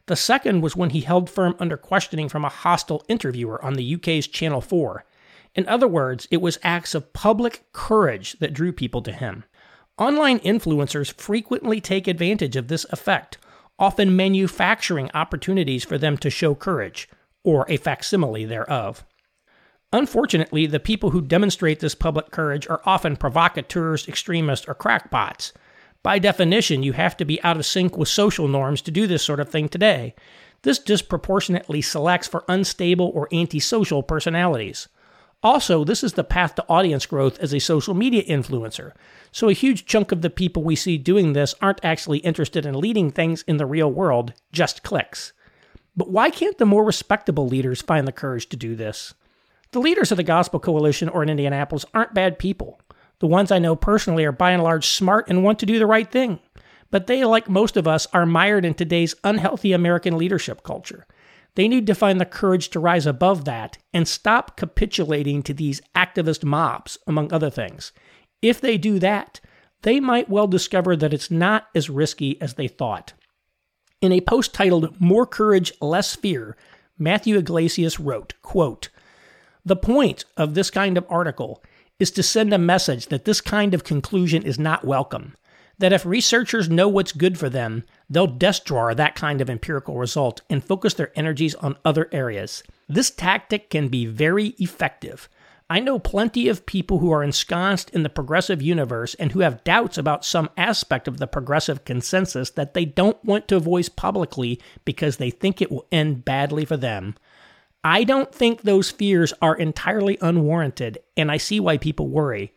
The 0.08 0.16
second 0.16 0.62
was 0.62 0.74
when 0.74 0.90
he 0.90 1.02
held 1.02 1.28
firm 1.28 1.54
under 1.58 1.76
questioning 1.76 2.30
from 2.30 2.42
a 2.42 2.48
hostile 2.48 3.04
interviewer 3.08 3.62
on 3.62 3.74
the 3.74 3.94
UK's 3.94 4.26
Channel 4.26 4.62
4. 4.62 5.04
In 5.54 5.68
other 5.68 5.86
words, 5.86 6.26
it 6.30 6.40
was 6.40 6.58
acts 6.62 6.94
of 6.94 7.12
public 7.12 7.66
courage 7.74 8.38
that 8.38 8.54
drew 8.54 8.72
people 8.72 9.02
to 9.02 9.12
him. 9.12 9.44
Online 9.98 10.38
influencers 10.38 11.12
frequently 11.12 11.78
take 11.78 12.08
advantage 12.08 12.56
of 12.56 12.68
this 12.68 12.86
effect, 12.88 13.36
often 13.78 14.16
manufacturing 14.16 15.10
opportunities 15.12 15.84
for 15.84 15.98
them 15.98 16.16
to 16.16 16.30
show 16.30 16.54
courage, 16.54 17.06
or 17.44 17.66
a 17.68 17.76
facsimile 17.76 18.46
thereof. 18.46 19.04
Unfortunately, 19.92 20.66
the 20.66 20.80
people 20.80 21.10
who 21.10 21.20
demonstrate 21.20 21.80
this 21.80 21.94
public 21.94 22.30
courage 22.30 22.66
are 22.68 22.80
often 22.86 23.14
provocateurs, 23.14 24.08
extremists, 24.08 24.66
or 24.66 24.74
crackpots. 24.74 25.52
By 26.08 26.18
definition, 26.18 26.82
you 26.82 26.94
have 26.94 27.18
to 27.18 27.26
be 27.26 27.38
out 27.42 27.58
of 27.58 27.66
sync 27.66 27.98
with 27.98 28.08
social 28.08 28.48
norms 28.48 28.80
to 28.80 28.90
do 28.90 29.06
this 29.06 29.22
sort 29.22 29.40
of 29.40 29.50
thing 29.50 29.68
today. 29.68 30.14
This 30.62 30.78
disproportionately 30.78 31.82
selects 31.82 32.26
for 32.26 32.46
unstable 32.48 33.12
or 33.14 33.28
antisocial 33.30 34.02
personalities. 34.02 34.88
Also, 35.42 35.84
this 35.84 36.02
is 36.02 36.14
the 36.14 36.24
path 36.24 36.54
to 36.54 36.64
audience 36.66 37.04
growth 37.04 37.38
as 37.40 37.52
a 37.52 37.58
social 37.58 37.92
media 37.92 38.22
influencer. 38.22 38.92
So, 39.32 39.50
a 39.50 39.52
huge 39.52 39.84
chunk 39.84 40.10
of 40.10 40.22
the 40.22 40.30
people 40.30 40.62
we 40.62 40.76
see 40.76 40.96
doing 40.96 41.34
this 41.34 41.54
aren't 41.60 41.84
actually 41.84 42.20
interested 42.20 42.64
in 42.64 42.80
leading 42.80 43.10
things 43.10 43.42
in 43.42 43.58
the 43.58 43.66
real 43.66 43.92
world, 43.92 44.32
just 44.50 44.82
clicks. 44.82 45.34
But 45.94 46.10
why 46.10 46.30
can't 46.30 46.56
the 46.56 46.64
more 46.64 46.86
respectable 46.86 47.46
leaders 47.46 47.82
find 47.82 48.08
the 48.08 48.12
courage 48.12 48.48
to 48.48 48.56
do 48.56 48.74
this? 48.74 49.12
The 49.72 49.80
leaders 49.80 50.10
of 50.10 50.16
the 50.16 50.22
Gospel 50.22 50.58
Coalition 50.58 51.10
or 51.10 51.22
in 51.22 51.28
Indianapolis 51.28 51.84
aren't 51.92 52.14
bad 52.14 52.38
people. 52.38 52.80
The 53.20 53.26
ones 53.26 53.50
I 53.50 53.58
know 53.58 53.75
personally 53.75 54.25
are 54.25 54.32
by 54.32 54.52
and 54.52 54.62
large 54.62 54.87
smart 54.87 55.28
and 55.28 55.42
want 55.42 55.58
to 55.60 55.66
do 55.66 55.78
the 55.78 55.87
right 55.87 56.10
thing. 56.10 56.38
But 56.90 57.06
they, 57.06 57.25
like 57.25 57.48
most 57.48 57.76
of 57.76 57.87
us, 57.87 58.06
are 58.12 58.26
mired 58.26 58.64
in 58.64 58.75
today's 58.75 59.14
unhealthy 59.25 59.72
American 59.72 60.16
leadership 60.16 60.62
culture. 60.62 61.06
They 61.54 61.68
need 61.68 61.87
to 61.88 61.94
find 61.94 62.20
the 62.20 62.25
courage 62.25 62.68
to 62.70 62.80
rise 62.80 63.06
above 63.06 63.44
that 63.44 63.78
and 63.92 64.06
stop 64.06 64.56
capitulating 64.56 65.42
to 65.42 65.52
these 65.52 65.82
activist 65.94 66.44
mobs, 66.44 66.98
among 67.06 67.32
other 67.32 67.50
things. 67.50 67.92
If 68.40 68.60
they 68.60 68.78
do 68.78 68.98
that, 69.00 69.40
they 69.82 70.00
might 70.00 70.28
well 70.28 70.46
discover 70.46 70.96
that 70.96 71.12
it's 71.12 71.30
not 71.30 71.66
as 71.75 71.90
risky 71.90 72.40
as 72.40 72.54
they 72.54 72.68
thought. 72.68 73.12
In 74.00 74.12
a 74.12 74.20
post 74.20 74.54
titled 74.54 75.00
More 75.00 75.26
Courage, 75.26 75.72
Less 75.80 76.14
Fear, 76.14 76.56
Matthew 76.96 77.37
Yglesias 77.37 77.98
wrote, 77.98 78.34
quote, 78.42 78.88
The 79.64 79.76
point 79.76 80.25
of 80.37 80.54
this 80.54 80.70
kind 80.70 80.96
of 80.96 81.06
article 81.08 81.62
is 81.98 82.10
to 82.12 82.22
send 82.22 82.52
a 82.52 82.58
message 82.58 83.06
that 83.06 83.24
this 83.24 83.40
kind 83.40 83.74
of 83.74 83.84
conclusion 83.84 84.42
is 84.42 84.58
not 84.58 84.84
welcome. 84.84 85.34
That 85.78 85.92
if 85.92 86.04
researchers 86.04 86.68
know 86.68 86.88
what's 86.88 87.12
good 87.12 87.38
for 87.38 87.48
them, 87.48 87.84
they'll 88.10 88.26
drawer 88.26 88.94
that 88.94 89.14
kind 89.14 89.40
of 89.40 89.48
empirical 89.48 89.96
result 89.96 90.40
and 90.50 90.64
focus 90.64 90.94
their 90.94 91.12
energies 91.16 91.54
on 91.56 91.76
other 91.84 92.08
areas. 92.12 92.62
This 92.88 93.10
tactic 93.10 93.70
can 93.70 93.88
be 93.88 94.06
very 94.06 94.48
effective. 94.58 95.28
I 95.70 95.80
know 95.80 95.98
plenty 95.98 96.48
of 96.48 96.64
people 96.64 96.98
who 96.98 97.12
are 97.12 97.22
ensconced 97.22 97.90
in 97.90 98.02
the 98.02 98.08
progressive 98.08 98.62
universe 98.62 99.14
and 99.14 99.32
who 99.32 99.40
have 99.40 99.64
doubts 99.64 99.98
about 99.98 100.24
some 100.24 100.48
aspect 100.56 101.06
of 101.06 101.18
the 101.18 101.26
progressive 101.26 101.84
consensus 101.84 102.48
that 102.50 102.72
they 102.72 102.86
don't 102.86 103.22
want 103.22 103.48
to 103.48 103.60
voice 103.60 103.90
publicly 103.90 104.58
because 104.86 105.18
they 105.18 105.28
think 105.28 105.60
it 105.60 105.70
will 105.70 105.86
end 105.92 106.24
badly 106.24 106.64
for 106.64 106.78
them. 106.78 107.16
I 107.85 108.04
don't 108.04 108.35
think 108.35 108.62
those 108.62 108.90
fears 108.90 109.32
are 109.40 109.56
entirely 109.56 110.18
unwarranted, 110.20 110.99
and 111.16 111.30
I 111.30 111.37
see 111.37 111.61
why 111.61 111.78
people 111.78 112.08
worry. 112.08 112.52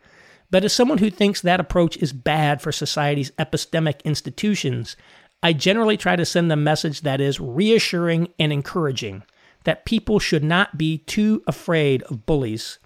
But 0.50 0.64
as 0.64 0.72
someone 0.72 0.98
who 0.98 1.10
thinks 1.10 1.40
that 1.40 1.60
approach 1.60 1.96
is 1.96 2.12
bad 2.12 2.60
for 2.60 2.72
society's 2.72 3.30
epistemic 3.32 4.04
institutions, 4.04 4.96
I 5.42 5.52
generally 5.52 5.96
try 5.96 6.16
to 6.16 6.24
send 6.24 6.50
the 6.50 6.56
message 6.56 7.00
that 7.00 7.20
is 7.20 7.40
reassuring 7.40 8.28
and 8.38 8.52
encouraging 8.52 9.22
that 9.64 9.84
people 9.84 10.18
should 10.18 10.44
not 10.44 10.76
be 10.76 10.98
too 10.98 11.42
afraid 11.46 12.02
of 12.04 12.26
bullies. 12.26 12.78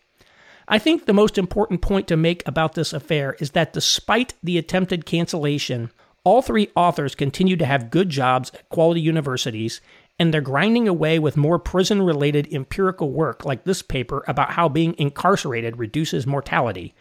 I 0.69 0.79
think 0.79 1.05
the 1.07 1.13
most 1.13 1.39
important 1.39 1.81
point 1.81 2.09
to 2.09 2.17
make 2.17 2.47
about 2.47 2.75
this 2.75 2.93
affair 2.93 3.37
is 3.41 3.53
that 3.53 3.73
despite 3.73 4.35
the 4.43 4.59
attempted 4.59 5.07
cancellation, 5.07 5.91
all 6.25 6.43
three 6.43 6.71
authors 6.75 7.15
continue 7.15 7.57
to 7.57 7.67
have 7.67 7.91
good 7.91 8.11
jobs 8.11 8.51
at 8.53 8.69
quality 8.69 9.01
universities 9.01 9.81
and 10.19 10.33
they're 10.33 10.41
grinding 10.41 10.89
away 10.89 11.19
with 11.19 11.37
more 11.37 11.59
prison 11.59 12.03
related 12.03 12.53
empirical 12.53 13.11
work 13.11 13.45
like 13.45 13.65
this 13.65 13.83
paper 13.83 14.25
about 14.27 14.53
how 14.53 14.69
being 14.69 14.95
incarcerated 14.99 15.79
reduces 15.79 16.27
mortality. 16.27 16.95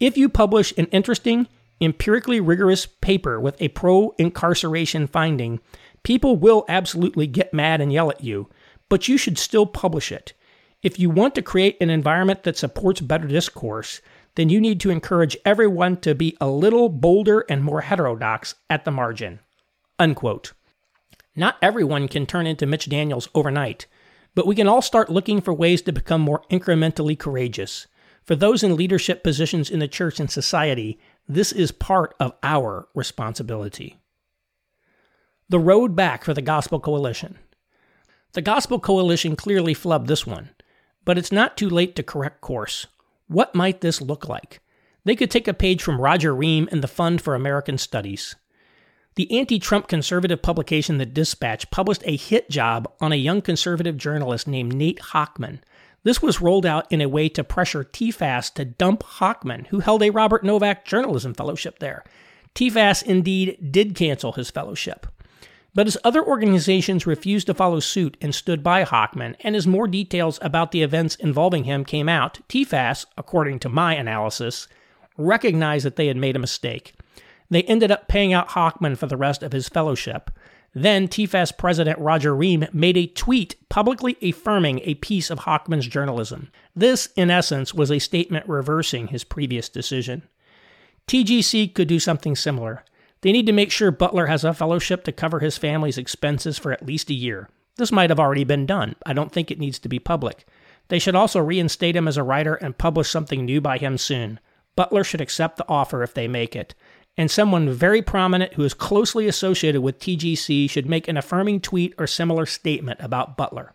If 0.00 0.16
you 0.16 0.28
publish 0.28 0.72
an 0.76 0.86
interesting, 0.86 1.46
empirically 1.80 2.40
rigorous 2.40 2.86
paper 2.86 3.40
with 3.40 3.60
a 3.60 3.68
pro 3.68 4.10
incarceration 4.18 5.06
finding, 5.06 5.60
people 6.02 6.36
will 6.36 6.64
absolutely 6.68 7.26
get 7.26 7.54
mad 7.54 7.80
and 7.80 7.92
yell 7.92 8.10
at 8.10 8.24
you, 8.24 8.48
but 8.88 9.08
you 9.08 9.16
should 9.16 9.38
still 9.38 9.66
publish 9.66 10.10
it. 10.10 10.32
If 10.82 10.98
you 10.98 11.10
want 11.10 11.34
to 11.34 11.42
create 11.42 11.76
an 11.80 11.90
environment 11.90 12.44
that 12.44 12.56
supports 12.56 13.00
better 13.00 13.26
discourse, 13.26 14.00
then 14.36 14.48
you 14.48 14.60
need 14.60 14.80
to 14.80 14.90
encourage 14.90 15.36
everyone 15.44 15.96
to 15.98 16.14
be 16.14 16.36
a 16.40 16.48
little 16.48 16.88
bolder 16.88 17.44
and 17.48 17.64
more 17.64 17.80
heterodox 17.80 18.54
at 18.70 18.84
the 18.84 18.90
margin. 18.92 19.40
Unquote. 19.98 20.52
Not 21.38 21.56
everyone 21.62 22.08
can 22.08 22.26
turn 22.26 22.48
into 22.48 22.66
Mitch 22.66 22.88
Daniels 22.88 23.28
overnight, 23.32 23.86
but 24.34 24.44
we 24.44 24.56
can 24.56 24.66
all 24.66 24.82
start 24.82 25.08
looking 25.08 25.40
for 25.40 25.54
ways 25.54 25.80
to 25.82 25.92
become 25.92 26.20
more 26.20 26.42
incrementally 26.50 27.16
courageous. 27.16 27.86
For 28.24 28.34
those 28.34 28.64
in 28.64 28.74
leadership 28.74 29.22
positions 29.22 29.70
in 29.70 29.78
the 29.78 29.86
church 29.86 30.18
and 30.18 30.28
society, 30.28 30.98
this 31.28 31.52
is 31.52 31.70
part 31.70 32.16
of 32.18 32.32
our 32.42 32.88
responsibility. 32.92 34.00
The 35.48 35.60
road 35.60 35.94
back 35.94 36.24
for 36.24 36.34
the 36.34 36.42
Gospel 36.42 36.80
Coalition. 36.80 37.38
The 38.32 38.42
Gospel 38.42 38.80
Coalition 38.80 39.36
clearly 39.36 39.76
flubbed 39.76 40.08
this 40.08 40.26
one, 40.26 40.50
but 41.04 41.18
it's 41.18 41.30
not 41.30 41.56
too 41.56 41.70
late 41.70 41.94
to 41.94 42.02
correct 42.02 42.40
course. 42.40 42.88
What 43.28 43.54
might 43.54 43.80
this 43.80 44.00
look 44.00 44.28
like? 44.28 44.58
They 45.04 45.14
could 45.14 45.30
take 45.30 45.46
a 45.46 45.54
page 45.54 45.84
from 45.84 46.00
Roger 46.00 46.34
Ream 46.34 46.68
and 46.72 46.82
the 46.82 46.88
Fund 46.88 47.22
for 47.22 47.36
American 47.36 47.78
Studies. 47.78 48.34
The 49.18 49.36
anti 49.36 49.58
Trump 49.58 49.88
conservative 49.88 50.42
publication 50.42 50.98
The 50.98 51.04
Dispatch 51.04 51.72
published 51.72 52.04
a 52.04 52.14
hit 52.14 52.48
job 52.48 52.88
on 53.00 53.10
a 53.10 53.16
young 53.16 53.42
conservative 53.42 53.96
journalist 53.96 54.46
named 54.46 54.76
Nate 54.76 55.00
Hochman. 55.00 55.58
This 56.04 56.22
was 56.22 56.40
rolled 56.40 56.64
out 56.64 56.86
in 56.88 57.00
a 57.00 57.08
way 57.08 57.28
to 57.30 57.42
pressure 57.42 57.82
TFAS 57.82 58.54
to 58.54 58.64
dump 58.64 59.02
Hochman, 59.02 59.66
who 59.66 59.80
held 59.80 60.04
a 60.04 60.10
Robert 60.10 60.44
Novak 60.44 60.84
Journalism 60.84 61.34
Fellowship 61.34 61.80
there. 61.80 62.04
TFAS 62.54 63.02
indeed 63.02 63.72
did 63.72 63.96
cancel 63.96 64.34
his 64.34 64.52
fellowship. 64.52 65.08
But 65.74 65.88
as 65.88 65.98
other 66.04 66.24
organizations 66.24 67.04
refused 67.04 67.48
to 67.48 67.54
follow 67.54 67.80
suit 67.80 68.16
and 68.20 68.32
stood 68.32 68.62
by 68.62 68.84
Hochman, 68.84 69.34
and 69.40 69.56
as 69.56 69.66
more 69.66 69.88
details 69.88 70.38
about 70.42 70.70
the 70.70 70.82
events 70.84 71.16
involving 71.16 71.64
him 71.64 71.84
came 71.84 72.08
out, 72.08 72.38
TFAS, 72.48 73.06
according 73.16 73.58
to 73.58 73.68
my 73.68 73.96
analysis, 73.96 74.68
recognized 75.16 75.84
that 75.84 75.96
they 75.96 76.06
had 76.06 76.16
made 76.16 76.36
a 76.36 76.38
mistake. 76.38 76.94
They 77.50 77.62
ended 77.62 77.90
up 77.90 78.08
paying 78.08 78.32
out 78.32 78.50
Hochman 78.50 78.96
for 78.96 79.06
the 79.06 79.16
rest 79.16 79.42
of 79.42 79.52
his 79.52 79.68
fellowship. 79.68 80.30
Then 80.74 81.08
TFAS 81.08 81.56
president 81.56 81.98
Roger 81.98 82.34
Ream 82.34 82.66
made 82.72 82.96
a 82.96 83.06
tweet 83.06 83.56
publicly 83.68 84.16
affirming 84.22 84.80
a 84.84 84.94
piece 84.94 85.30
of 85.30 85.40
Hochman's 85.40 85.86
journalism. 85.86 86.50
This, 86.76 87.08
in 87.16 87.30
essence, 87.30 87.72
was 87.72 87.90
a 87.90 87.98
statement 87.98 88.48
reversing 88.48 89.08
his 89.08 89.24
previous 89.24 89.68
decision. 89.68 90.22
TGC 91.06 91.74
could 91.74 91.88
do 91.88 91.98
something 91.98 92.36
similar. 92.36 92.84
They 93.22 93.32
need 93.32 93.46
to 93.46 93.52
make 93.52 93.72
sure 93.72 93.90
Butler 93.90 94.26
has 94.26 94.44
a 94.44 94.52
fellowship 94.52 95.04
to 95.04 95.12
cover 95.12 95.40
his 95.40 95.56
family's 95.56 95.98
expenses 95.98 96.58
for 96.58 96.70
at 96.70 96.86
least 96.86 97.10
a 97.10 97.14
year. 97.14 97.48
This 97.76 97.90
might 97.90 98.10
have 98.10 98.20
already 98.20 98.44
been 98.44 98.66
done. 98.66 98.94
I 99.06 99.14
don't 99.14 99.32
think 99.32 99.50
it 99.50 99.58
needs 99.58 99.78
to 99.80 99.88
be 99.88 99.98
public. 99.98 100.46
They 100.88 100.98
should 100.98 101.14
also 101.14 101.40
reinstate 101.40 101.96
him 101.96 102.06
as 102.06 102.16
a 102.16 102.22
writer 102.22 102.54
and 102.54 102.76
publish 102.76 103.08
something 103.08 103.44
new 103.44 103.60
by 103.60 103.78
him 103.78 103.98
soon. 103.98 104.38
Butler 104.76 105.02
should 105.02 105.20
accept 105.20 105.56
the 105.56 105.68
offer 105.68 106.02
if 106.02 106.14
they 106.14 106.28
make 106.28 106.54
it. 106.54 106.74
And 107.18 107.28
someone 107.28 107.68
very 107.68 108.00
prominent 108.00 108.54
who 108.54 108.62
is 108.62 108.72
closely 108.72 109.26
associated 109.26 109.80
with 109.80 109.98
TGC 109.98 110.70
should 110.70 110.88
make 110.88 111.08
an 111.08 111.16
affirming 111.16 111.60
tweet 111.60 111.92
or 111.98 112.06
similar 112.06 112.46
statement 112.46 113.00
about 113.02 113.36
Butler. 113.36 113.74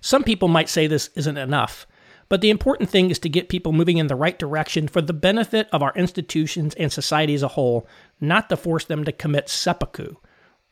Some 0.00 0.22
people 0.22 0.46
might 0.46 0.68
say 0.68 0.86
this 0.86 1.10
isn't 1.16 1.36
enough, 1.36 1.88
but 2.28 2.40
the 2.40 2.50
important 2.50 2.88
thing 2.88 3.10
is 3.10 3.18
to 3.18 3.28
get 3.28 3.48
people 3.48 3.72
moving 3.72 3.98
in 3.98 4.06
the 4.06 4.14
right 4.14 4.38
direction 4.38 4.86
for 4.86 5.02
the 5.02 5.12
benefit 5.12 5.68
of 5.72 5.82
our 5.82 5.92
institutions 5.96 6.72
and 6.74 6.92
society 6.92 7.34
as 7.34 7.42
a 7.42 7.48
whole, 7.48 7.88
not 8.20 8.48
to 8.48 8.56
force 8.56 8.84
them 8.84 9.02
to 9.04 9.10
commit 9.10 9.48
seppuku. 9.48 10.14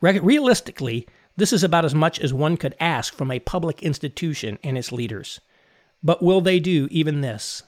Re- 0.00 0.20
realistically, 0.20 1.08
this 1.36 1.52
is 1.52 1.64
about 1.64 1.84
as 1.84 1.94
much 1.94 2.20
as 2.20 2.32
one 2.32 2.56
could 2.56 2.76
ask 2.78 3.12
from 3.14 3.32
a 3.32 3.40
public 3.40 3.82
institution 3.82 4.60
and 4.62 4.78
its 4.78 4.92
leaders. 4.92 5.40
But 6.04 6.22
will 6.22 6.40
they 6.40 6.60
do 6.60 6.86
even 6.92 7.20
this? 7.20 7.64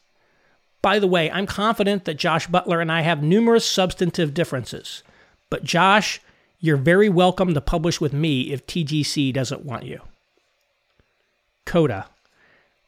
By 0.86 1.00
the 1.00 1.08
way, 1.08 1.28
I'm 1.32 1.46
confident 1.46 2.04
that 2.04 2.14
Josh 2.14 2.46
Butler 2.46 2.80
and 2.80 2.92
I 2.92 3.00
have 3.00 3.20
numerous 3.20 3.66
substantive 3.66 4.32
differences. 4.32 5.02
But 5.50 5.64
Josh, 5.64 6.20
you're 6.60 6.76
very 6.76 7.08
welcome 7.08 7.54
to 7.54 7.60
publish 7.60 8.00
with 8.00 8.12
me 8.12 8.52
if 8.52 8.68
TGC 8.68 9.32
doesn't 9.32 9.64
want 9.64 9.82
you. 9.82 10.02
Coda. 11.64 12.06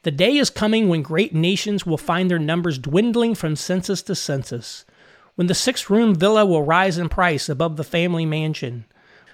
The 0.05 0.13
day 0.13 0.37
is 0.37 0.49
coming 0.49 0.89
when 0.89 1.03
great 1.03 1.35
nations 1.35 1.85
will 1.85 1.99
find 1.99 2.31
their 2.31 2.39
numbers 2.39 2.79
dwindling 2.79 3.35
from 3.35 3.57
census 3.57 4.01
to 4.03 4.15
census, 4.15 4.85
when 5.35 5.49
the 5.49 5.53
six 5.53 5.91
room 5.91 6.15
villa 6.15 6.47
will 6.47 6.63
rise 6.63 6.99
in 6.99 7.09
price 7.09 7.49
above 7.49 7.77
the 7.77 7.83
family 7.83 8.25
mansion, 8.25 8.85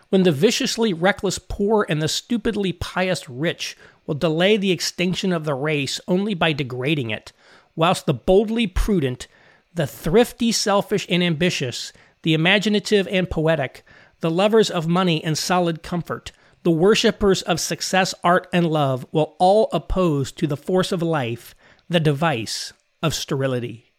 when 0.09 0.23
the 0.23 0.33
viciously 0.33 0.95
reckless 0.95 1.39
poor 1.39 1.85
and 1.91 2.01
the 2.01 2.09
stupidly 2.09 2.73
pious 2.73 3.29
rich 3.29 3.77
will 4.07 4.15
delay 4.15 4.57
the 4.57 4.73
extinction 4.73 5.35
of 5.35 5.45
the 5.45 5.53
race 5.53 6.01
only 6.09 6.33
by 6.33 6.55
degrading 6.55 7.11
it, 7.11 7.31
whilst 7.77 8.07
the 8.07 8.15
boldly 8.15 8.67
prudent, 8.67 9.27
the 9.75 9.87
thrifty 9.87 10.53
selfish 10.53 11.07
and 11.09 11.23
ambitious, 11.23 11.93
the 12.23 12.35
imaginative 12.35 13.09
and 13.09 13.29
poetic, 13.29 13.85
the 14.21 14.31
lovers 14.31 14.71
of 14.71 14.89
money 14.89 15.23
and 15.23 15.37
solid 15.37 15.83
comfort, 15.83 16.33
the 16.63 16.71
worshippers 16.71 17.43
of 17.43 17.61
success, 17.61 18.15
art, 18.25 18.49
and 18.53 18.67
love 18.67 19.07
will 19.13 19.37
all 19.39 19.69
oppose 19.73 20.33
to 20.33 20.47
the 20.47 20.57
force 20.57 20.93
of 20.93 21.03
life 21.03 21.55
the 21.89 22.01
device 22.01 22.73
of 23.03 23.15
sterility. 23.15 23.93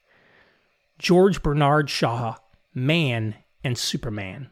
George 0.97 1.43
Bernard 1.43 1.89
Shaw, 1.89 2.37
Man 2.73 3.35
and 3.63 3.77
Superman. 3.77 4.49